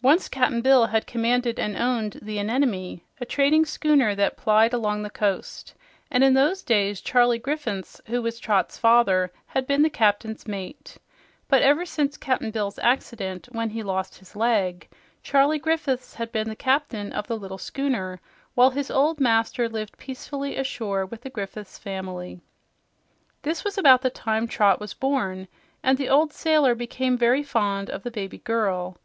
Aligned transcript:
Once 0.00 0.30
Cap'n 0.30 0.62
Bill 0.62 0.86
had 0.86 1.06
commanded 1.06 1.60
and 1.60 1.76
owned 1.76 2.20
the 2.22 2.38
"Anemone," 2.38 3.02
a 3.20 3.26
trading 3.26 3.66
schooner 3.66 4.14
that 4.14 4.38
plied 4.38 4.72
along 4.72 5.02
the 5.02 5.10
coast; 5.10 5.74
and 6.10 6.24
in 6.24 6.32
those 6.32 6.62
days 6.62 7.02
Charlie 7.02 7.38
Griffiths, 7.38 8.00
who 8.06 8.22
was 8.22 8.38
Trot's 8.40 8.78
father, 8.78 9.30
had 9.48 9.66
been 9.66 9.82
the 9.82 9.90
Captain's 9.90 10.48
mate. 10.48 10.96
But 11.48 11.60
ever 11.60 11.84
since 11.84 12.16
Cap'n 12.16 12.50
Bill's 12.50 12.78
accident, 12.78 13.46
when 13.52 13.68
he 13.68 13.82
lost 13.82 14.16
his 14.20 14.34
leg, 14.34 14.88
Charlie 15.22 15.58
Griffiths 15.58 16.14
had 16.14 16.32
been 16.32 16.48
the 16.48 16.56
captain 16.56 17.12
of 17.12 17.26
the 17.26 17.36
little 17.36 17.58
schooner 17.58 18.22
while 18.54 18.70
his 18.70 18.90
old 18.90 19.20
master 19.20 19.68
lived 19.68 19.98
peacefully 19.98 20.56
ashore 20.56 21.04
with 21.04 21.20
the 21.20 21.28
Griffiths 21.28 21.76
family. 21.76 22.40
This 23.42 23.64
was 23.64 23.76
about 23.76 24.00
the 24.00 24.08
time 24.08 24.48
Trot 24.48 24.80
was 24.80 24.94
born, 24.94 25.46
and 25.82 25.98
the 25.98 26.08
old 26.08 26.32
sailor 26.32 26.74
became 26.74 27.18
very 27.18 27.42
fond 27.42 27.90
of 27.90 28.02
the 28.02 28.10
baby 28.10 28.38
girl. 28.38 28.96